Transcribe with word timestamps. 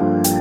Bye. 0.00 0.39